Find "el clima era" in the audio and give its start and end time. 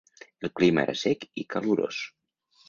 0.47-0.95